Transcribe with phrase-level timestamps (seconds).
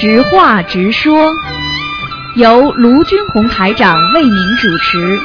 [0.00, 1.32] 直话直说，
[2.36, 5.18] 由卢军红台长为您主持。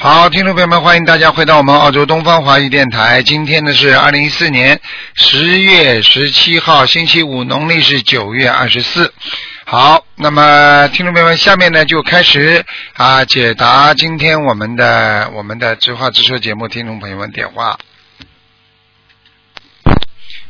[0.00, 3.22] 好，听众朋友们，欢迎大家回到我们澳洲东方华语电台。
[3.22, 4.80] 今天呢是二零一四年
[5.14, 9.14] 十月十七号，星期五，农历是九月二十四。
[9.70, 12.64] 好，那么听众朋友们，下面呢就开始
[12.96, 17.76] 啊解答今天我们的我们的直话直说节目听众朋友们电话。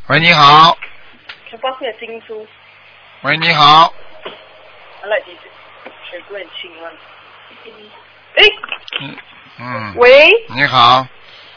[0.06, 0.78] 喂，你好。
[1.50, 2.46] 佢包括珍珠，
[3.22, 3.92] 喂，你好。
[5.02, 5.32] 我嚟自
[6.08, 6.92] 水贵请问。
[8.36, 8.46] 诶，
[9.00, 9.16] 嗯
[9.58, 9.94] 嗯。
[9.96, 11.04] 喂，你好。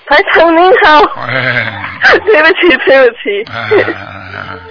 [0.08, 1.00] 台长您好。
[1.28, 2.18] 喂。
[2.26, 3.46] 对不起，对不起。
[3.54, 4.60] 嗯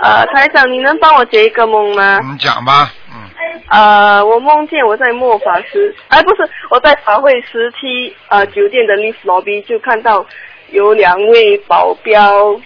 [0.00, 2.18] 呃，台长，你能帮我解一个梦吗？
[2.30, 2.92] 你讲吧。
[3.10, 3.60] 嗯。
[3.68, 10.24] 呃，我梦见我在末法时，哎，不是，我在法会时期呃酒店的 lift lobby 就看到
[10.70, 12.60] 有两位保镖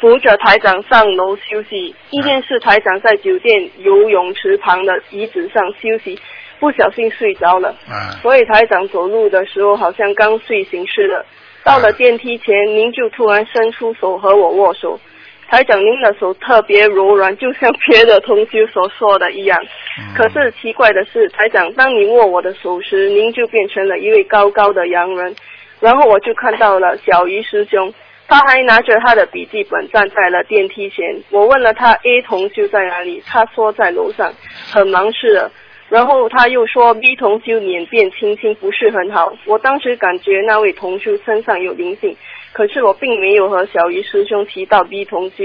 [0.00, 1.94] 扶着台长上楼休息。
[2.10, 6.18] 一件是台长在酒店游泳池旁的椅子上休息，
[6.58, 11.24] 不小心睡着了，嗯所以台长走路的时候好像刚睡醒似的。
[11.64, 15.00] 到了电梯前，您就突然伸出手和我握手。
[15.48, 19.58] 台长，您的手特别柔软，就像别的同学所说的一样。
[19.98, 25.34] 嗯可是奇怪的是，台长，当你握我的手时，您就变成了一位高高的洋人。
[25.80, 27.92] 然后我就看到了小鱼师兄，
[28.28, 31.22] 他还拿着他的笔记本站在了电梯前。
[31.30, 34.32] 我问了他 A 同修在哪里，他说在楼上，
[34.72, 35.50] 很忙似的。
[35.88, 39.32] 然后他又说 B 同修脸变青青，不是很好。
[39.44, 42.16] 我当时感觉那位同修身上有灵性，
[42.56, 45.44] 可是我并没有和小鱼师兄提到 B 同修。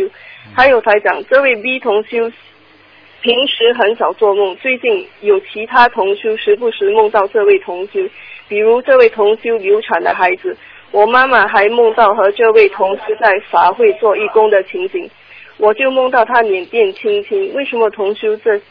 [0.55, 2.31] 还有台长，这位 B 同修
[3.21, 7.99] 平时很少做梦，最近有其他同修时不时梦到这位同修，
[8.47, 10.55] 比如这位同修流产的孩子。
[10.91, 15.09] 我妈妈还梦到和这位同修在法会做义工的情景，
[15.57, 17.53] 我就梦到他脸变青青。
[17.53, 18.61] 为什么同修这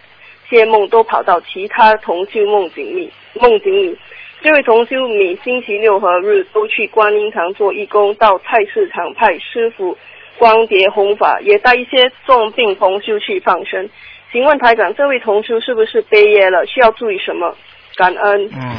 [0.49, 3.13] 些梦都跑到其他同修梦境里？
[3.35, 3.99] 梦境里，
[4.43, 9.99] 这位同修每星期六和日都去观音堂做义工，到菜市场派师傅
[10.39, 13.91] 光碟弘法，也带一些重病同修去放生。
[14.33, 16.65] 请问台长，这位同修是不是悲业了？
[16.65, 17.55] 需要注意什么？
[17.97, 18.49] 感恩。
[18.55, 18.75] 嗯，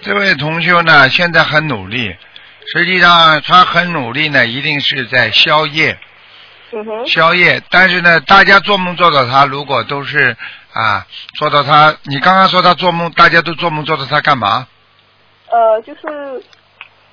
[0.00, 2.14] 这位同修呢，现在很努力，
[2.72, 5.98] 实际上他很努力呢，一定是在宵夜，
[6.70, 7.04] 嗯哼。
[7.04, 7.60] 宵夜。
[7.68, 10.36] 但是呢，大家做梦做到他，如果都是
[10.80, 11.04] 啊，
[11.36, 14.68] 做到他，你刚刚说他做梦，大家都做梦做到他干嘛？
[15.50, 16.44] 呃，就是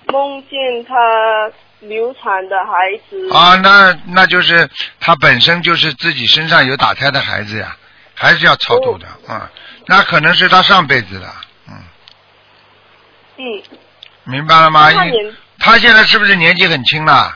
[0.08, 0.94] 梦见他
[1.80, 2.72] 流产的孩
[3.10, 3.34] 子。
[3.34, 7.76] 啊，那那就是他本身就是自己身上有打胎的孩子呀，
[8.14, 9.50] 还是要超度的啊、
[9.88, 11.28] 那可能是他上辈子的，
[11.68, 11.74] 嗯，
[13.38, 13.64] 嗯，
[14.26, 14.92] 明白了吗？
[14.92, 15.06] 他
[15.58, 17.36] 他现在是不是年纪很轻了？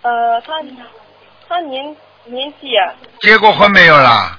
[0.00, 0.52] 呃，他
[1.46, 4.38] 他年年纪啊，结过婚没有啦？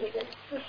[0.00, 0.62] 那个四十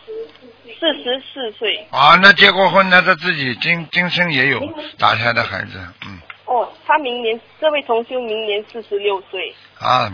[0.79, 1.87] 四十四岁。
[1.91, 4.59] 啊，那结过婚，那他自己今今生也有
[4.97, 9.55] 打胎的孩子，嗯，哦，他明年这位同修明年四十六岁。
[9.79, 10.11] 啊，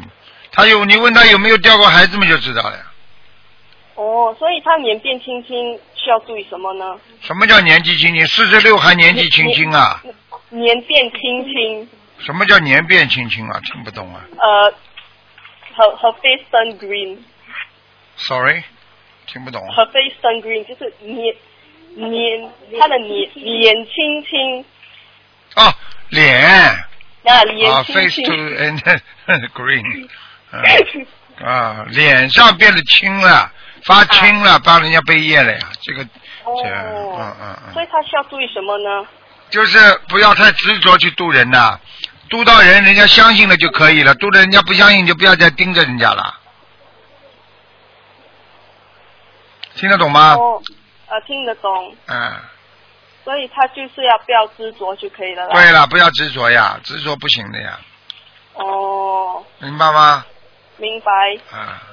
[0.52, 2.92] 他有你问他有没有掉过孩子们就知道了呀。
[3.96, 7.00] 哦，所以他年变轻轻需要注意什么呢？
[7.22, 8.28] 什么叫年纪轻轻？
[8.28, 10.04] 四十六还年纪轻轻啊？
[10.50, 11.90] 年变轻轻，
[12.20, 13.60] 什么叫年变轻轻啊？
[13.62, 14.72] 听不懂啊呃
[15.76, 18.64] ，her her face turn green，her，sorry，
[19.28, 19.76] 听不懂啊。
[19.92, 21.36] face turn green 就是脸
[21.96, 22.50] 脸
[22.80, 24.66] 他的脸脸青青，
[25.56, 25.74] 哦，
[26.10, 26.86] 脸。
[27.28, 30.08] 啊脸青青，face 青 to and green，
[30.52, 31.08] 嗯
[31.48, 33.52] 啊，脸上变得青了，
[33.84, 39.08] 发青了，帮人家背业了呀，这个这个，嗯哦，嗯嗯，所以他需要注意什么呢？
[39.50, 39.78] 就是
[40.08, 41.80] 不要太执着去渡人呐，
[42.30, 46.36] 渡到人，人家相信了就可以了，渡的人家不相信就不要再盯着人家了，
[49.76, 50.36] 听得懂吗？
[50.36, 50.62] 哦，
[51.08, 52.34] 呃，听得懂，嗯，
[53.24, 55.54] 所以他就是要不要执着就可以了啦。
[55.54, 57.80] 对了，不要执着呀，执着不行的呀，
[58.54, 60.26] 哦，明白吗？
[60.78, 61.12] 明白。
[61.52, 61.84] 啊，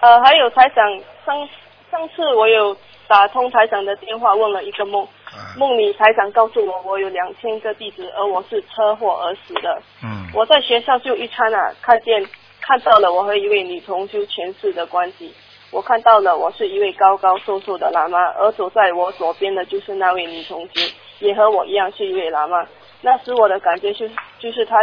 [0.00, 0.84] 呃，还有台长，
[1.24, 1.48] 上
[1.90, 2.76] 上次我有
[3.06, 9.82] 打通台长的电话，问了一个梦，啊，梦里台长告诉我，我有两千个地址，而我是车祸而死的。
[10.02, 12.26] 嗯，我在学校就一餐啊看见
[12.60, 15.34] 看到了我和一位女同修前世的关系。
[15.70, 22.66] 我看到了我是一位高高瘦瘦的喇嘛，而走在我左边的就是那位女同学，也和我一样是一位喇嘛。
[23.02, 24.82] 那时我的感觉就是就是她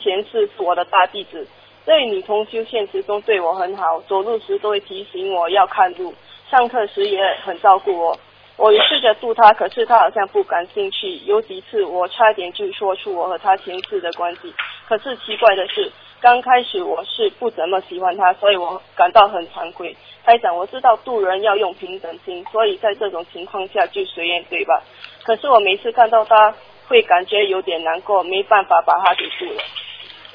[0.00, 1.46] 前世是我的大弟子。
[1.86, 6.12] 这位女同修现实中对我很好，走路时都会提醒我要看路，
[6.50, 8.18] 上课时也很照顾我。
[8.56, 11.16] 我试着度她，可是她好像不感兴趣。
[11.24, 14.52] 有几次我差点就说出我和她前世的关系，
[14.88, 19.96] 可是奇怪的是，刚开始我是不怎么喜欢他，所以我感到很惭愧。
[20.24, 24.82] 他讲，我知道渡人要用平等心，所以在这种情况下就随缘，对吧？
[25.24, 26.52] 可是我每次看到他，
[26.86, 29.62] 会感觉有点难过，没办法把他给渡了。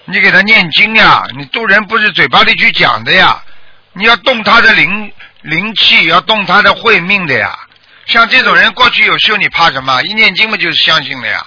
[0.06, 3.44] 你给他念经呀，你渡人不是嘴巴里去讲的呀，
[3.94, 7.56] 你要动他的灵灵气，要动他的慧命的呀。
[8.06, 10.01] 像这种人过去有修，你怕什么？
[10.03, 11.45] 一念经嘛就是相信了呀。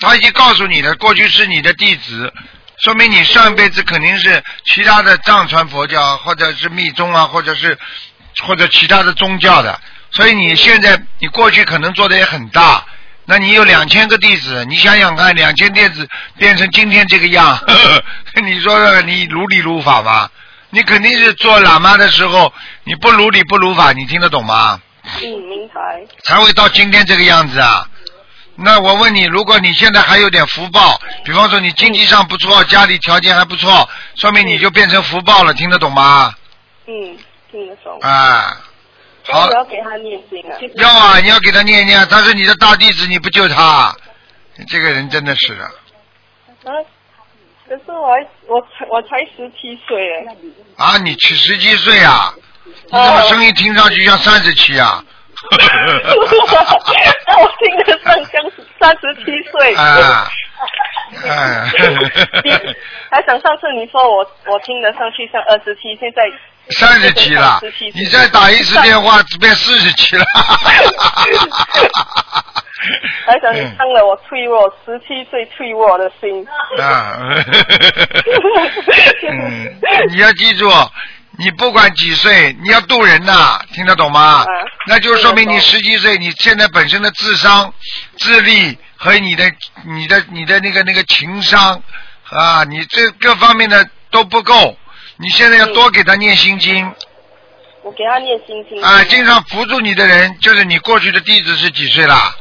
[0.00, 2.32] 他已经告诉你的，过去是你的弟子，
[2.80, 7.78] 说明你上辈子肯定是其他的藏传佛教，或者是密宗啊，或者是
[8.44, 9.78] 或者其他的宗教的。
[10.12, 12.84] 所以你现在你过去可能做的也很大，
[13.26, 17.66] 那你有两千个弟子，你想想看，两千弟子变成今天这个样，呵
[18.34, 20.28] 呵你说你如理如法吗？
[20.70, 22.52] 你肯定是做喇嘛的时候，
[22.84, 24.80] 你不如理不如法，你听得懂吗？
[25.04, 25.82] 嗯，明白。
[26.24, 27.86] 才会到今天这个样子啊。
[28.62, 36.34] 那我问你，如果你现在还有点福报，比方说你经济上不错，家里条件还不错，说明你就变成福报了，听得懂吗？
[36.86, 37.16] 嗯，
[37.50, 37.98] 听得懂。
[38.00, 38.60] 啊，
[39.26, 40.58] 好我，要给他念经啊。
[40.74, 43.96] 要啊，你要给他念念，他是你的大弟子，你不救他，
[44.56, 45.64] 你这个人真的是的。
[45.64, 46.72] 啊，
[47.66, 50.36] 可是我还我才我才十七岁哎。
[50.76, 52.34] 啊，你七十几岁啊？
[52.66, 55.02] 你怎么声音听上去像三十七啊？
[55.50, 58.32] 那 我听得上像
[58.78, 59.74] 三十七岁。
[59.74, 60.28] 啊，
[61.26, 61.70] 哎，
[63.10, 66.22] 还想上次你说我我听得上去像二十七，现在
[66.70, 67.58] 三十七了，
[67.94, 70.24] 你再打一次电话变四十七了。
[73.26, 76.46] 还想你伤了我脆弱十七岁脆弱的心。
[76.78, 77.18] 啊，
[79.30, 79.78] 嗯，
[80.08, 80.66] 你要记住，
[81.40, 84.44] 你不管几岁，你要渡人呐、听得懂吗？
[84.46, 87.72] 嗯那就说明你十几岁，你现在本身的智商、
[88.16, 89.50] 智力和你的、
[89.84, 91.82] 你的、你的那个那个情商
[92.30, 94.76] 啊，你这各方面的都不够。
[95.16, 96.90] 你现在要多给他念心经
[97.82, 98.82] 我给他念心经。
[98.82, 102.34] 啊，经常扶住你的人，就是你过去的弟子是几岁啦？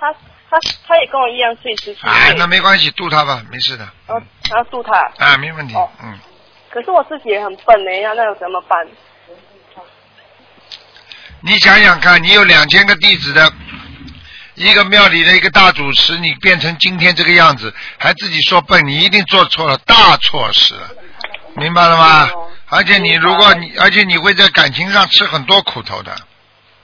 [0.00, 0.10] 他
[0.50, 0.58] 他
[0.88, 2.10] 他也跟我一样岁十七岁。
[2.10, 3.86] 哎，那没关系，渡他吧，没事的。
[4.06, 4.92] 然后然后渡他。
[5.18, 6.18] 啊，没问题哦，嗯。
[6.74, 8.84] 可是我自己也很笨呢，呀那要怎么办？
[11.40, 13.52] 你想想看，你有两千个弟子的
[14.56, 20.74] 一个庙里的一个大主持，你变成今天这个样子，还自己说笨，你一定做错了大错事，
[21.54, 22.50] 明白了吗哦？
[22.70, 26.12] 而且你如果你，而且你会在感情上吃很多苦头的。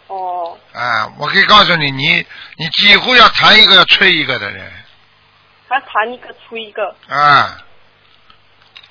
[0.06, 2.25] 哦，啊，我可以告诉你，你
[2.56, 4.70] 你几乎要谈一个要吹一个的人
[5.69, 6.94] 还谈一个吹一个。
[7.08, 7.58] 啊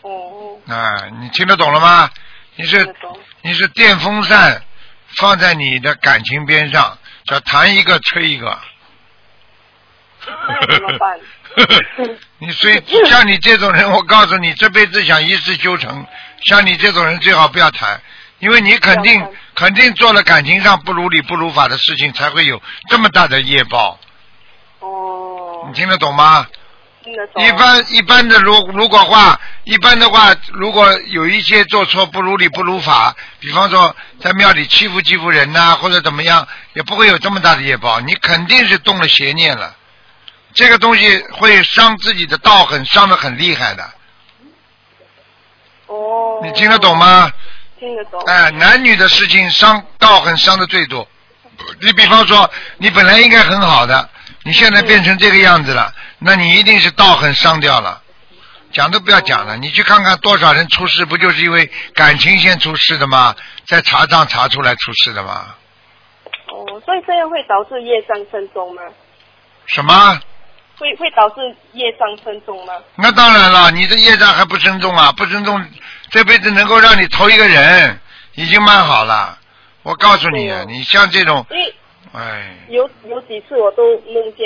[0.01, 2.09] 哦，啊，你听得懂了吗？
[2.55, 2.95] 你是。
[3.41, 4.61] 你是电风扇
[5.15, 8.59] 放在你的感情边上，叫弹一个吹一个。
[10.27, 11.17] 那怎么办？
[12.39, 16.05] 你所以像你这种人，我告诉你，这辈子想一世修成，
[16.43, 18.01] 像你这种人最好不要谈，
[18.39, 19.25] 因为你肯定
[19.55, 23.97] 肯定做了感情上不如理不如法的事情，才会有这么大的业报。
[24.79, 26.45] 哦你，听得懂吗？
[27.37, 37.99] 一般一般的如如果话，一般的话，如果有一些做错不如理不如法，比方说在庙里欺负欺负人呐、或者怎么样，也不会有这么大的业报。
[37.99, 39.75] 你肯定是动了邪念了，
[40.53, 43.89] 这个东西会伤自己的道很，伤的很厉害的。
[45.87, 46.39] 哦。
[46.43, 46.97] 你听得懂？
[46.97, 47.31] 吗？
[47.79, 48.21] 听得懂。
[48.25, 51.07] 哎、男女的事情伤道很伤的最多。
[51.81, 54.09] 你比方说，你本来应该很好的，
[54.43, 58.01] 你现在变成这个样子了，那你一定是道很伤掉了。
[58.71, 63.35] 讲都不要讲了，你去看看多少人出事，不就是因为感情先出事的吗？
[63.65, 65.55] 在查账查出来出事的吗？
[66.49, 68.81] 哦，所以这样会导致业障深重吗？
[69.65, 70.19] 什么？
[70.77, 71.35] 会会导致
[71.73, 72.73] 业障深重吗？
[72.95, 75.11] 那当然了，你的业障还不深重啊！
[75.11, 75.65] 不深重，
[76.11, 77.99] 这辈子能够让你投一个人，
[78.35, 79.37] 已经蛮好了。
[79.81, 81.45] 我告诉你啊，你像这种，
[82.13, 84.45] 哎，有有几次我都梦见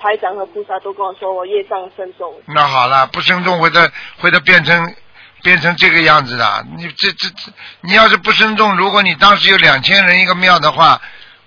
[0.00, 2.32] 台长和菩萨都跟我说我业障深重。
[2.46, 4.94] 那好了，不深重会的会的变成
[5.42, 6.66] 变成这个样子的。
[6.76, 11.00] 你这这这，你要是不深重，如果你当时有两千人一个庙的话，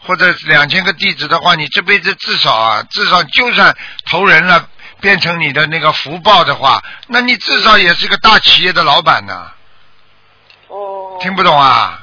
[0.05, 3.75] 或者两千个弟子的话，你这辈子至少啊，至少就算
[4.09, 4.67] 投人了，
[4.99, 9.51] 变成你的那个福报的话，那你至少也是个大企业的老板呢。
[10.67, 11.17] 哦。
[11.21, 12.00] 听不懂啊？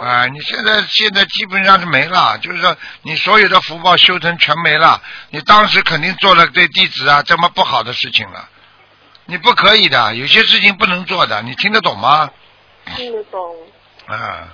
[0.00, 8.48] 啊，你现在现在基本上是没了，就是说你所有的福报修成全没了，你当时肯定做了对弟子啊这么不好的事情了，
[9.26, 12.30] 你不可以的，有些事情不能做的，你听得懂吗？
[12.96, 13.56] 听得懂。
[14.06, 14.48] 啊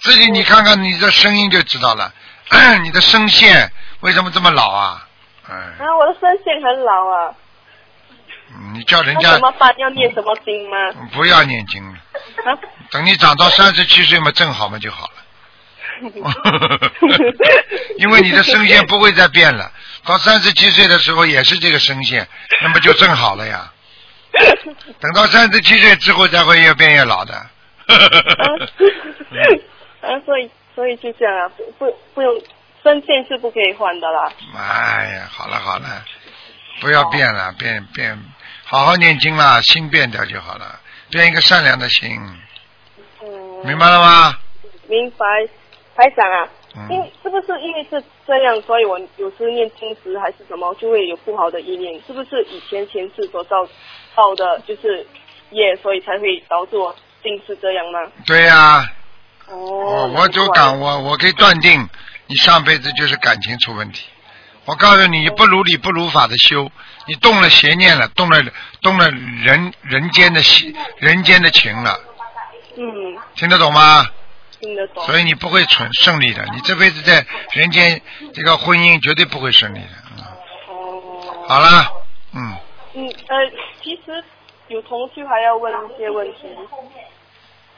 [0.00, 2.12] 自己你看看你的声音就知道了，
[2.82, 5.08] 你的声线为什么这么老啊？
[5.48, 7.34] 哎，啊，我的声线很老啊，嗯
[8.72, 9.74] 你叫人家怎么办？
[9.78, 10.76] 要念什么经吗？
[11.12, 11.98] 不要念经了，
[12.44, 12.58] 啊？
[12.90, 15.12] 等你长到三十七岁嘛，正好嘛就好了。
[17.98, 19.70] 因为你的声线不会再变了，
[20.04, 22.28] 到三十七岁的时候也是这个声线，
[22.62, 23.72] 那么就正好了呀。
[25.00, 27.34] 等到三十七岁之后才会越变越老的。
[30.00, 32.32] 啊，所以所以就这样啊，不不不用
[32.84, 34.30] 声线是不可以换的啦。
[34.56, 36.04] 哎呀，好了好了，
[36.80, 38.16] 不要变了，变变，
[38.70, 40.78] 好好念经啦，心变掉就好了，
[41.10, 42.20] 变一个善良的心，
[43.22, 44.38] 嗯，明白了吗？
[44.88, 45.26] 明白。
[45.96, 51.98] 台长啊，嗯因是不是因为是这样，所以我有时念经时还是什么，就会有不好的意念？
[52.06, 53.66] 是不是以前前世所造
[54.14, 55.04] 造的就是
[55.50, 57.98] 业，所以才会导致我近视这样吗？
[58.26, 58.86] 对呀、
[59.48, 61.88] 哦我，我就敢我我可以断定，
[62.26, 64.06] 你上辈子就是感情出问题。
[64.68, 66.70] 我告诉你，你不如理不如法的修，
[67.06, 68.38] 你动了邪念了，动了
[68.82, 71.98] 动了人人间的邪人间的情了，
[72.76, 74.06] 嗯，听得懂吗？
[74.60, 75.02] 听得懂。
[75.06, 77.98] 所以你不会顺顺利的，你这辈子在人间
[78.34, 79.88] 这个婚姻绝对不会顺利的。
[80.18, 80.24] 嗯
[80.68, 81.48] 哦。
[81.48, 81.90] 好了，
[82.34, 82.54] 嗯，
[82.92, 83.36] 嗯呃，
[83.82, 84.22] 其实
[84.66, 86.40] 有同学还要问一些问题。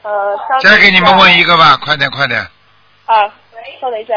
[0.01, 1.53] 呃，再给你们问一个。
[1.53, 2.41] 个吧，快点快点
[3.05, 3.23] 啊，
[3.79, 4.13] 稍等一下。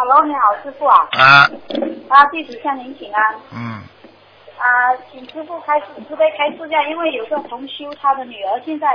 [0.00, 1.08] Hello，你好，师傅啊！
[1.10, 1.50] 啊，
[2.08, 3.34] 啊，弟子向您请安。
[3.52, 3.82] 嗯，
[4.56, 8.86] 啊，请师傅开始慈悲开示下，因为有个同修，他的女儿现在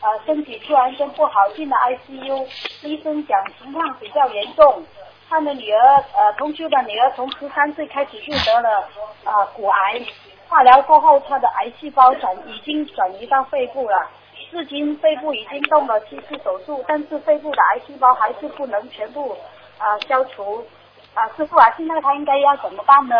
[0.00, 2.48] 呃身体突然间不好，进了 ICU，
[2.80, 4.82] 医生讲情况比较严重。
[5.28, 8.88] 他的女儿呃同修的女儿从十三岁开始就得了
[9.26, 10.00] 呃骨癌，
[10.48, 14.08] 化疗过后，她的癌细胞转已经转移到肺部了。
[14.50, 19.36] 至今肺部已经动了七次手术，但是肺部的癌细胞还是不能全部
[19.78, 20.66] 啊、呃消除。
[21.14, 23.14] 啊，师傅啊，现在他应该要怎么办呢？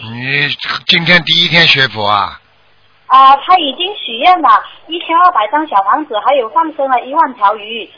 [0.00, 0.48] 你
[0.86, 2.40] 今天第一天学佛啊？
[3.08, 4.48] 啊，他已经许愿了
[4.86, 7.90] 一千二百张小房子，还有放生了一万条鱼。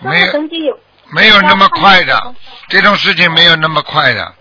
[0.00, 0.80] 没有
[1.12, 2.34] 没有那么快的，
[2.68, 4.34] 这种事情没有那么快的，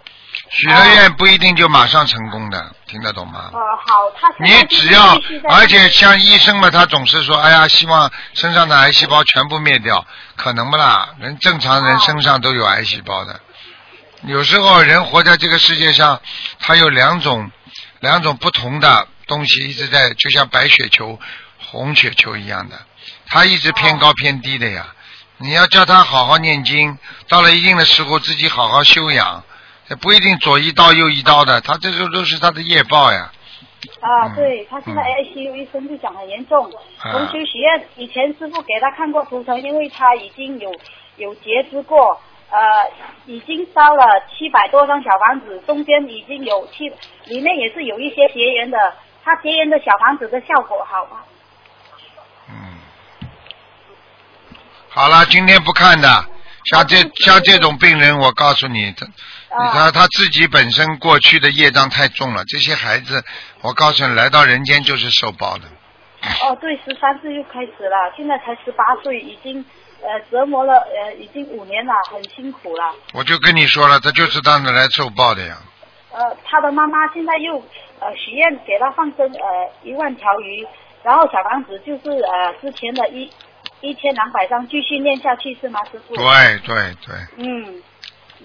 [0.50, 3.50] 许了愿不一定就马上成功的，听得懂吗？
[3.54, 11.10] 呃好，他你只要而且像医生嘛，他总是说，哎呀，希望身上的癌细胞全部灭掉，可能不啦？
[11.20, 13.40] 人正常人身上都有癌细胞的。
[14.24, 16.22] 有时候人活在这个世界上，
[16.60, 17.52] 他有两种
[18.00, 21.20] 两种不同的东西一直在，就像白血球、
[21.72, 22.80] 红血球一样的，
[23.28, 24.88] 他一直偏高偏低的呀。
[25.40, 29.44] 你要叫他好好念经，到了一定的时候自己好好修养，也
[29.96, 33.32] 不一定左一刀右一刀的，他这个都是他的业报呀。
[34.02, 34.36] 啊，嗯。
[34.36, 35.24] 对他现在嗯。
[35.24, 37.12] ICU 医生就讲很严重，啊。
[37.12, 40.72] 同修许愿，以前师傅给他看过图层，因为他已经有
[41.16, 42.58] 有截肢过，呃，
[43.26, 44.04] 已经烧了
[44.38, 46.90] 七百多张小房子，中间已经有七，
[47.26, 48.78] 里面也是有一些结缘的，
[49.24, 51.22] 他结缘的小房子的效果好吗？
[52.50, 52.56] 嗯，
[54.90, 56.26] 好了，今天不看的，
[56.72, 58.94] 像这像这种病人，我告诉你，
[59.58, 63.24] 他啊他他自己本身过去的业障太重了，这些孩子，
[63.62, 65.64] 我告诉你，来到人间就是受报的。
[66.44, 69.64] 哦，对，十三岁就开始了，现在才十八岁，已经
[70.02, 72.94] 呃折磨了呃已经五年了，很辛苦了。
[73.14, 75.58] 我就跟你说了，他就是当着来受报的呀。
[76.12, 77.58] 呃，他的妈妈现在又
[78.00, 80.66] 呃许愿给他放生呃一万条鱼，
[81.04, 83.30] 然后小房子就是呃之前的一
[83.82, 86.16] 一千两百张继续念下去是吗，师傅？
[86.16, 86.24] 对
[86.66, 87.84] 对对，嗯，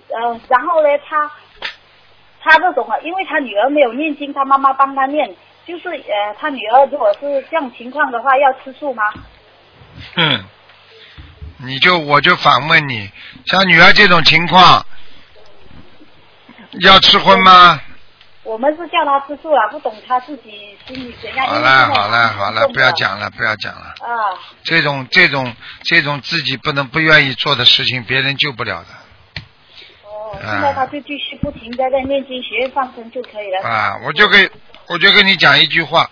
[0.09, 1.31] 呃，然后呢，他
[2.43, 5.35] 他这种啊，因为他女儿没有念经，他妈妈帮他念，
[5.67, 9.05] 就是呃，他女儿如果是这样情况的话，要吃素吗？
[10.17, 10.45] 哼，
[11.59, 13.11] 你就我就反问你，
[13.47, 14.85] 像女儿这种情况，
[16.81, 17.81] 要吃荤吗？
[18.45, 21.47] 我们是叫他吃素了，不懂他自己心里怎样。
[21.47, 23.95] 好了好了好了，不要讲了不要讲了。
[24.01, 24.35] 啊。
[24.65, 28.89] 这种这种这种自己不能不愿意做的事情，别人救不了的
[30.41, 33.69] 现在他就继续不停的在念经、学放生就可以了。
[33.69, 33.97] 啊！
[34.07, 34.51] 我就给
[34.89, 36.09] 我就跟你讲一句话，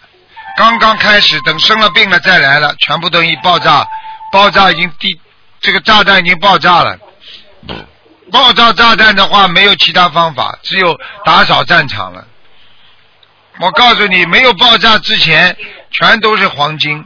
[0.56, 3.86] 刚刚开始，等生了病了再来了，全部都一爆炸，
[4.32, 5.20] 爆炸已经地
[5.60, 6.98] 这个炸弹已经爆炸了。
[8.30, 12.26] 爆炸炸弹的话，没有其他方法，只有打扫战场了。
[13.58, 15.56] 我告诉你，没有爆炸之前，
[15.90, 17.04] 全都是黄金，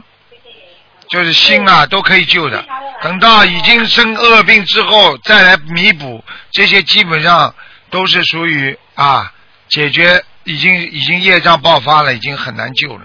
[1.09, 2.63] 就是心啊都可以救的。
[3.01, 7.53] 等到已经生恶病之后，再来弥补，这些基本上
[7.89, 9.31] 都是属于啊
[9.69, 13.03] 解决已经已经业障爆发了，已经很难救了。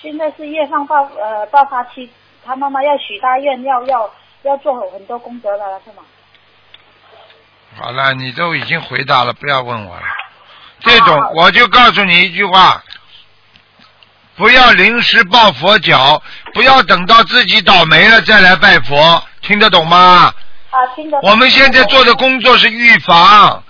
[0.00, 2.08] 现在是业障爆呃爆发期，
[2.46, 4.10] 他妈妈要许大愿，要要
[4.42, 6.02] 要做很多功德了，是吗？
[7.76, 10.02] 好了，你都已经回答了，不要问我了。
[10.80, 12.82] 这种我就告诉你一句话，
[14.38, 16.22] 不要临时抱佛脚，
[16.54, 20.32] 不要等到自己倒霉了再来拜佛，听得懂吗？
[20.70, 21.28] 啊，听得懂。
[21.28, 23.62] 我们现在做的工作是预防，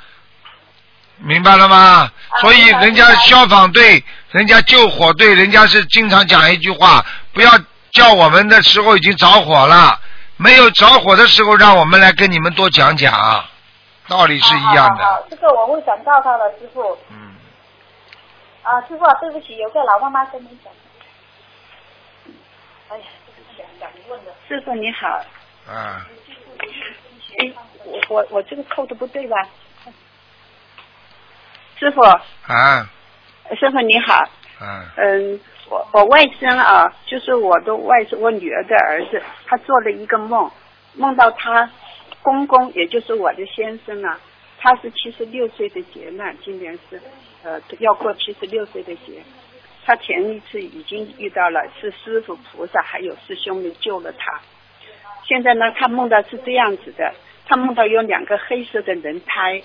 [1.17, 2.11] 明白了吗？
[2.43, 7.51] 所以人家消防队、人家救火队，人家是经常讲一句话：不要
[7.91, 9.99] 叫我们的时候已经着火了，
[10.37, 13.43] 没有着火的时候，让我们来跟你们多讲讲，
[14.07, 15.03] 道理是一样的。
[15.03, 16.83] 好好好这个我会转告他的师傅。
[17.11, 17.17] 嗯，
[18.69, 20.71] 啊，师傅啊，对不起，有个老妈妈跟你讲。
[22.91, 24.33] 哎呀，这是想想问的。
[24.47, 25.09] 师傅你好，
[25.67, 26.07] 啊，
[27.39, 27.51] 哎，
[27.87, 29.37] 我我我这个扣的不对吧？
[31.79, 32.87] 师傅，啊，
[33.59, 34.15] 师傅你好，
[34.61, 40.51] 啊，嗯，我我外甥啊，就是我的外甥，我女儿的儿子，他做了一个梦，
[40.93, 41.71] 梦到他
[42.21, 44.21] 公公，也就是我的先生啊，
[44.59, 47.01] 他是七十六岁的劫难，今年是
[47.45, 49.23] 呃要过七十六岁的劫。
[49.85, 54.41] 他前一次已经遇到了，是师傅菩萨还有师兄们救了他。
[55.25, 57.15] 现在呢，他梦到是这样子的，
[57.47, 59.63] 他梦到有两个黑色的轮胎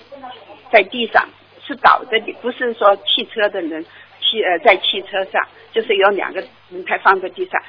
[0.70, 1.28] 在地上，
[1.66, 3.84] 是倒着的，不是说汽车的人
[4.20, 7.62] 汽呃在汽车上，就是有两个轮胎放在地上。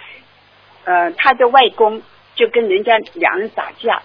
[0.86, 2.02] 呃，他的外公
[2.36, 4.02] 就跟人家两人打架，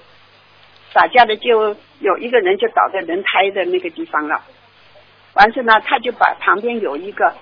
[0.92, 4.42] 打架的就有一个人就倒在轮胎的那个地方了。
[5.34, 7.34] 完事呢，他就把旁边有一个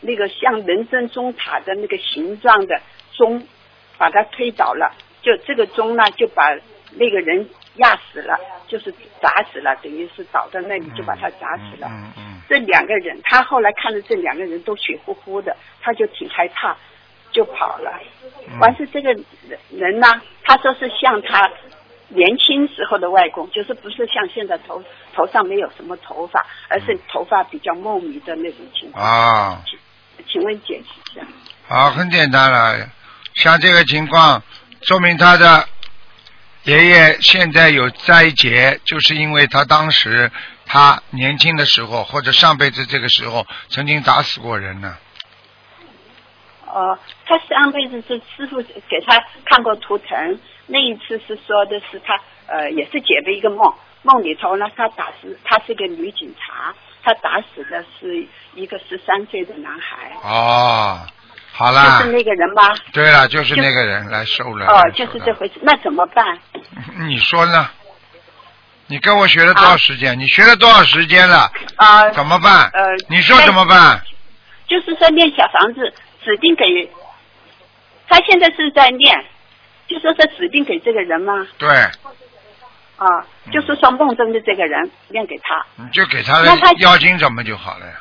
[0.00, 2.80] 那个像人生钟塔的那个形状的
[3.12, 3.46] 钟，
[3.96, 4.94] 把它推倒了。
[5.22, 6.54] 就这个钟呢，就把
[6.92, 8.38] 那个人压死了，
[8.68, 11.88] 就是砸死了，等于是倒在那里就把他砸死了。
[11.90, 16.76] 嗯嗯这两个人，他后来看着这两个人都血乎乎的，他就挺害怕，
[17.30, 17.98] 就跑了。
[18.46, 19.24] 嗯完事这个人
[19.70, 20.06] 人呢，
[20.42, 21.50] 他说是像他
[22.08, 24.82] 年轻时候的外公，就是不是像现在头
[25.14, 29.04] 头上没有什么头发，而是头发比较茂密的那种情况。
[29.04, 29.62] 啊，
[30.28, 31.26] 请问解释一下。
[31.66, 32.88] 好，很简单了。
[33.34, 34.42] 像这个情况，
[34.82, 35.66] 说明他的
[36.64, 40.30] 爷爷现在有灾劫，就是因为他当时
[40.66, 44.96] 他年轻的时候，或者上辈子这个时候曾经打死过人呢。
[46.66, 61.00] 哦，他上辈子是师傅给他看过图腾，那一次是说的是他呃也是解了一个梦，梦里头呢他打死他是个女警察，他打死的是一个十三岁的男孩，哦，
[61.52, 62.74] 好啦就，是那个人吗？
[62.92, 64.66] 对了，就是那个人来收了。
[64.66, 66.38] 哦，就是这回事，那怎么办？
[67.08, 67.68] 你说呢？
[68.86, 70.18] 你跟我学了多少时间？
[70.18, 71.50] 你学了多少时间了？
[71.76, 72.70] 啊、怎么办？
[72.72, 74.02] 呃你说怎么办？
[74.66, 76.64] 就是说念小房子指定给，
[78.08, 79.24] 他现在是在念，
[79.88, 81.46] 就说是指定给这个人吗？
[81.58, 81.68] 对，
[82.96, 83.06] 啊，
[83.52, 85.64] 就是说梦中的这个人念给他。
[85.76, 87.92] 你就给他的那他妖精怎么就好了呀？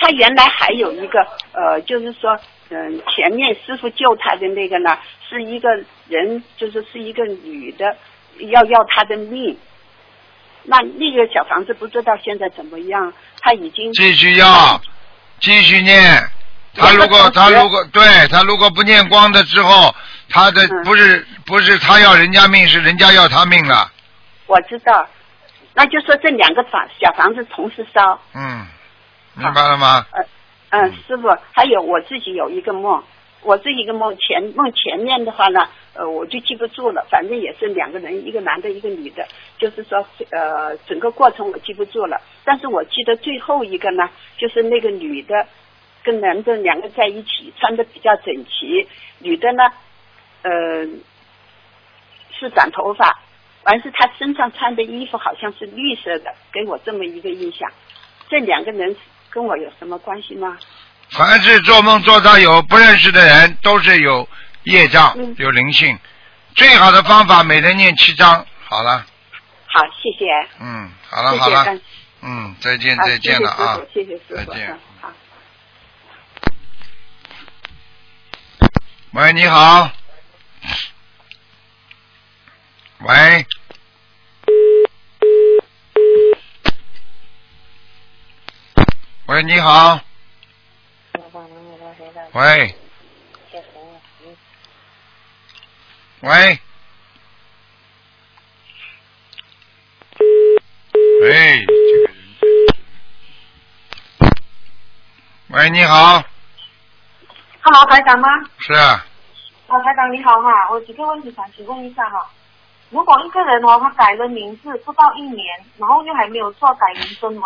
[0.00, 1.20] 他原来还有一个
[1.52, 2.38] 呃，就是说，
[2.70, 4.96] 嗯、前面师傅救他的那个呢，
[5.28, 5.68] 是一个
[6.08, 7.96] 人，就是是一个女的，
[8.38, 9.58] 要要他的命。
[10.64, 14.80] 那那个小房子不知道现在怎么样，他已经继续要，
[15.40, 16.22] 继续念。
[16.74, 19.92] 他如果他如果对他如果不念光的之后，
[20.28, 20.84] 他的嗯。
[20.84, 23.90] 不是不是他要人家命，是人家要他命了。
[24.46, 25.08] 我知道，
[25.74, 28.20] 那就说这两个房小房子同时烧。
[28.34, 28.66] 嗯，
[29.34, 30.06] 明白了吗？
[30.12, 30.24] 呃，
[30.70, 33.02] 嗯，师傅，还有我自己有一个梦，
[33.42, 39.26] 我这一个梦前梦前面的话呢，呃，我就记不住了，反正也是两个人，一个男的，一个女的，
[39.58, 45.46] 就是说，呃，整个过程我记不住了，但是我记得最后一个呢，就是那个女的
[46.02, 48.86] 跟男的两个在一起，穿的比较整齐，
[49.20, 49.62] 女的呢，
[50.42, 50.50] 呃，
[52.38, 53.18] 是短头发，
[53.64, 57.70] 完是他身上穿的衣服好像是绿色的，给我这么一个印象。
[58.28, 58.94] 这两个人
[59.30, 60.56] 跟我有什么关系吗？
[61.10, 64.28] 凡是做梦做到有不认识的人，都是有
[64.64, 65.98] 业障嗯，有灵性。
[66.54, 68.44] 最好的方法，每天念七章。
[68.64, 69.06] 好了，
[69.66, 70.26] 好，谢谢，
[70.60, 71.64] 嗯，好了谢谢，好了
[72.20, 74.78] 嗯，嗯，再见，再见了啊，谢谢师傅，再见。
[79.12, 79.90] 喂，你好。
[83.00, 83.46] 喂。
[89.26, 90.00] 喂，你好。
[92.32, 92.74] 喂。
[96.20, 96.58] 喂。
[101.20, 102.14] 喂，这个人。
[105.48, 106.22] 喂，你好。
[107.62, 108.28] Hello，台长吗？
[108.58, 109.06] 是啊，
[109.68, 112.26] 啊，台长你好哈，我有几个问题想请问一下哈。
[112.88, 115.44] 如果一个人哦，他改了名字不到一年，
[115.76, 117.42] 然后又还没有做改名声文，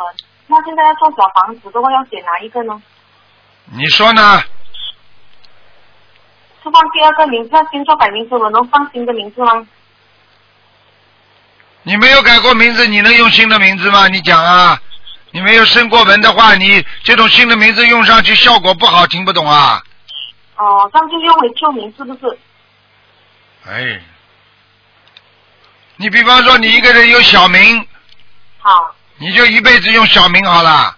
[0.47, 2.81] 那现在要做小房子的话，要写哪一个呢？
[3.73, 4.41] 你说呢？
[6.63, 9.67] 是放第二个名字，要先做改名声文，能放新的名字吗？
[11.83, 14.07] 你没有改过名字，你能用新的名字吗？
[14.07, 14.81] 你讲啊！
[15.33, 19.83] 你没有升过文的话，你这种新的名字用上去效果不好，听不懂啊？
[20.63, 22.39] 哦，这样就用回旧名是不是？
[23.67, 24.01] 哎，
[25.97, 27.85] 你比方说你一个人有小名，
[28.59, 30.97] 好，你就一辈子用小名好了，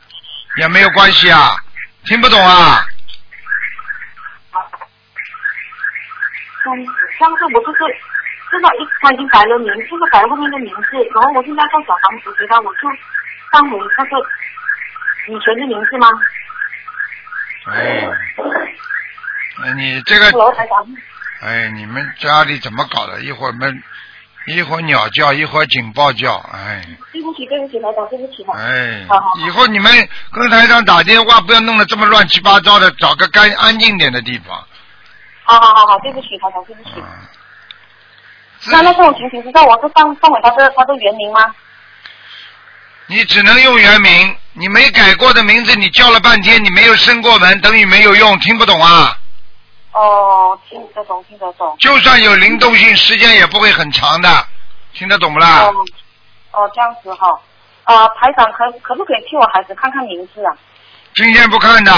[0.57, 1.57] 也没有关系啊。
[2.05, 2.87] 听不懂啊？
[6.63, 7.79] 这样子，这样子我就是，
[8.51, 12.81] 现在一他已经改了名，就是改了后面的名字，然后我现在在小房子给他，我就
[13.51, 14.19] 当回那个
[15.29, 16.09] 以前的名字吗？
[17.67, 18.75] 哎，哎
[19.77, 20.33] 你这个。
[21.43, 23.21] 哎，你们家里怎么搞的？
[23.21, 23.83] 一会儿闷，
[24.47, 26.83] 一会儿鸟叫，一会儿警报叫，哎。
[27.13, 28.55] 对不起，对不起，台长，对不起哈。
[28.57, 29.93] 哎好好，以后你们
[30.33, 34.57] 跟台长打电话，不要弄得这么乱七八糟的，找个干安静点的地方。
[35.45, 36.91] 好好好好，对不起，台长，对不起。
[36.97, 37.05] 嗯。
[38.67, 41.55] 那那这种情形是在，我是放放回他的他的原名吗？
[43.07, 49.19] 你只能用原名，你没改过的名字，你叫了半天，你没有升过门，等于没有用，听不懂啊？
[49.95, 51.77] 哦，听得懂，听得懂。
[51.79, 54.29] 就算有灵动性，时间也不会很长的，
[54.93, 55.63] 听得懂不啦？
[55.63, 55.75] 哦，
[56.53, 57.29] 哦，这样子哈。
[57.85, 60.53] 啊，排长可可不可以替我孩子看看名字啊？
[61.15, 61.93] 今天不看的，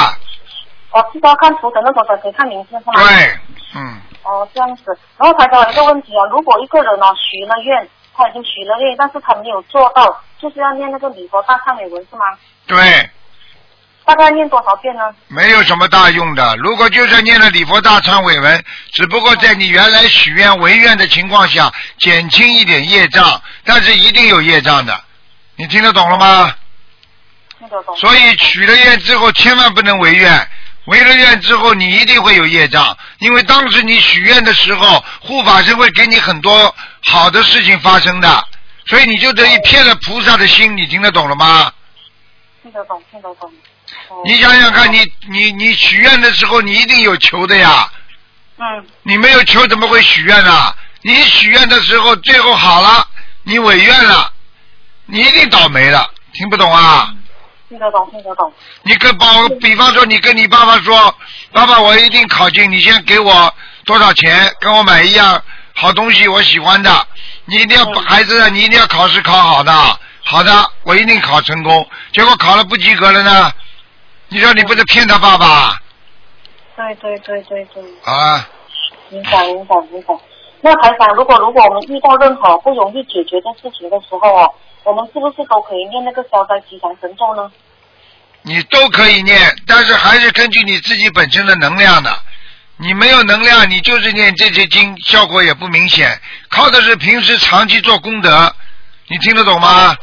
[0.90, 2.92] 哦，知道看图腾那种才可以看名字是吗？。
[2.94, 3.38] 对，
[3.74, 4.98] 嗯，哦，这样子。
[5.16, 12.26] 然后台长有一个问题啊，如果一个人呢、许了愿，他已经许了愿，但是他没有做到，就是要念那个礼佛大忏悔文是吗？
[12.66, 12.76] 对，
[14.06, 15.02] 大概念多少遍呢？
[15.26, 16.54] 没有什么大用的。
[16.58, 24.98] 如果就算念了礼佛大忏悔文，只不过在你原来许愿违愿的情况下，减轻一点业障，但是一定有业障的。
[25.56, 26.54] 你听得懂了吗？
[27.58, 27.96] 听得懂。
[27.96, 30.48] 所以许了愿之后，千万不能违愿。
[30.84, 36.72] 违了愿之后，你一定会有业障，因为当时你许愿的时候，护法神会给你很多
[37.06, 38.44] 好的事情发生的，
[38.86, 40.76] 所以你就等于骗了菩萨的心。
[40.76, 41.72] 你听得懂了吗？
[42.62, 43.52] 听得懂，听得懂。
[44.08, 47.90] 哦你想想看，你你你许愿的时候，你一定有求的呀。
[48.58, 50.74] 嗯，你没有求，怎么会许愿呢？
[51.02, 53.06] 你许愿的时候，最后好了，
[53.42, 54.32] 你违愿了，
[55.06, 56.10] 你一定倒霉了。
[56.32, 57.12] 听不懂啊？
[57.68, 58.52] 听得懂，听得懂。
[58.82, 61.14] 你跟包，比方说，你跟你爸爸说，
[61.52, 63.52] 爸爸，我一定考进，你先给我
[63.84, 65.42] 多少钱，跟我买一样
[65.74, 67.06] 好东西，我喜欢的。
[67.44, 71.88] 你一定要，嗯孩子，你一定要考试考好的，好的，我一定考成功。
[72.12, 73.52] 结果考了不及格了呢？
[74.28, 75.80] 你说你不是骗他爸爸
[76.76, 78.46] 对对对对对，啊？
[79.08, 80.14] 明白明白明白。
[80.60, 84.52] 那台长，如果如果我们遇到任何不容易解决的事情的时候哦，
[84.84, 87.50] 我们是不是都可以念那个消灾吉祥神咒呢？
[88.42, 92.10] 你都可以念，但是还是根据你自己本身的能量的。
[92.78, 96.20] 你没有能量，你就是念这些经，效果也不明显。
[96.50, 98.54] 靠的是平时长期做功德，
[99.08, 99.96] 你听得懂吗？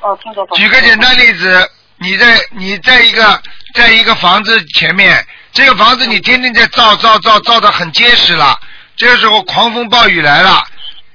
[0.00, 0.56] 哦，听得懂。
[0.56, 3.42] 举个简单例子，你在你在一个
[3.74, 8.58] 在一个房子前面，这个房子你天天在造造造造的很结实了，
[8.96, 10.64] 这个时候狂风暴雨来了，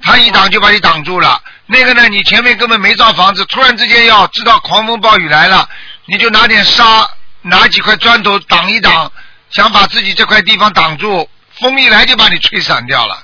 [0.02, 1.42] 它一挡就把你挡住了。
[1.66, 5.68] 那个呢，你前面根本没造房子，突然之间要知道狂风暴雨来了，
[6.06, 7.10] 你就拿点沙，
[7.42, 9.12] 拿几块砖头挡一挡，
[9.52, 11.30] 想把自己这块地方挡住，
[11.62, 13.24] 风一来就把你吹散掉了，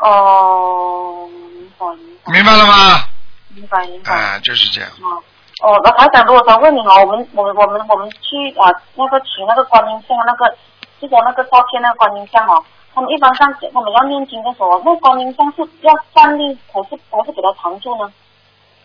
[0.00, 2.32] 哦，明白明白。
[2.32, 3.04] 明白了吗？
[3.48, 4.14] 明白明白。
[4.14, 4.88] 啊，就是这样。
[5.00, 5.22] 哦，
[5.60, 10.56] 哦，那台长，如果想问你哦，我们我们我们我们去啊那个取那个观音像那个，
[11.00, 18.10] 就说那个照片那个观音像哦，他们一般上他们要念经的时候，那观音像是要站立还是还是给他常住呢？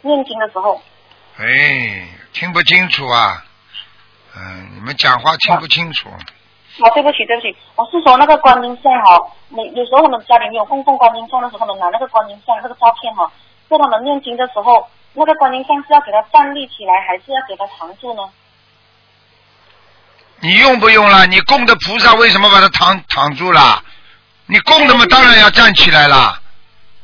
[0.01, 0.79] 念经的时候，
[1.37, 3.43] 哎，听不清楚啊，
[4.35, 6.09] 嗯，你们讲话听不清楚。
[6.09, 13.31] 哦，对不起对不起，我是说那个观音像哦，你有时候他们家里面有供奉观音像的时候，他们拿那个观音像那个照片哦，
[13.69, 14.85] 在他们念经的时候，
[15.15, 18.21] 那个观音像是要给它站立起来，还是要给它藏住呢？
[20.41, 21.25] 你用不用了？
[21.25, 23.81] 你供的菩萨为什么把它躺躺住了？
[24.45, 26.39] 你供的嘛，当然要站起来了。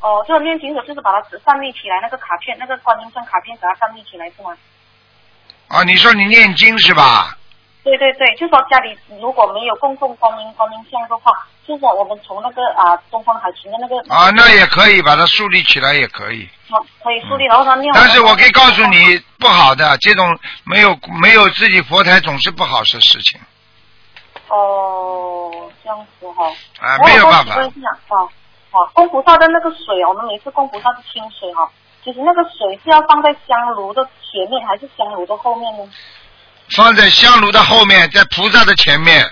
[0.01, 4.55] 哦，这个念经者就是把它站立起来，那个卡片，那个观音像卡片给它站立起来是吗？
[5.69, 7.37] 啊，你说你念经是吧？
[7.83, 11.31] 对对对，就说家里如果没有供奉观音观音像的话，
[11.65, 16.47] 就说我们从那个啊东方海群的那个啊，那也可以把它树立起来，也可以。
[16.69, 17.91] 好可以树立，然后他念。
[17.93, 23.41] 但是我可以告诉你，不好的这种没有没有自己佛台总是不好的事情。
[24.47, 25.49] 哦
[25.83, 26.45] 这样子哈、
[26.79, 27.55] 啊，我没有办法
[28.71, 31.69] 哦，供菩萨的那个水，我们每次供菩萨是清水哈、
[32.03, 35.89] 其实那个水是要放在香炉的前面还是香炉的后面呢？
[36.75, 39.23] 放在香炉的后面，在菩萨的前面。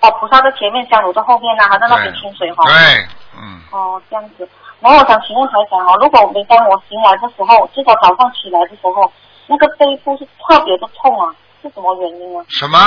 [0.00, 4.48] 哦，菩萨的前面，香炉的后面呢，还在那边清水哈、对，嗯，哦，这样子。
[4.80, 9.10] 然后我想请问台长哦，如果每当我醒来的时候，至少早上起来的时候，
[9.46, 12.44] 那个背部是特别的痛啊，是什么原因啊？
[12.50, 12.78] 什么？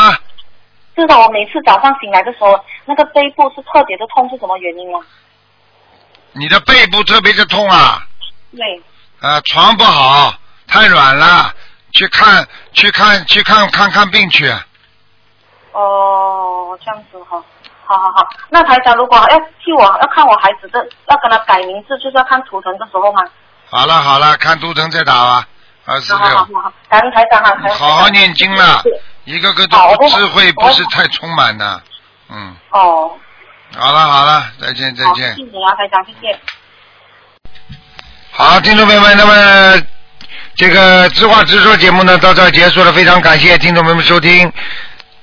[0.95, 4.99] 至少我每次早上醒来的时候，那个背部是特别的痛，是什么原因啊？
[6.33, 8.05] 你的背部特别的痛啊？
[8.55, 8.81] 对，
[9.21, 10.33] 呃，床不好，
[10.67, 11.51] 太软了，
[11.91, 14.47] 去看去看去看看看病去。
[15.71, 17.41] 哦，这样子哈、
[17.85, 18.27] 好好好。
[18.49, 23.23] 那台长如果要替我要看我孩子的，要跟他改名字，就是要看图腾的时候吗？
[23.69, 25.47] 好了好了，看图腾再打吧。
[25.85, 28.83] 二十好好好六，好好，感恩台长哈，台长好好念经了，
[29.25, 31.81] 一个个都不智慧不是太充满的。
[32.29, 33.11] 嗯，哦，
[33.77, 35.35] 好了好了，再见再，见谢。
[35.35, 36.39] 谢你啊，台长，谢谢。
[38.31, 39.81] 好，听众朋友们，那么
[40.59, 44.51] 这个知话直说节目呢到这结束了，非常感谢听众朋友们收听。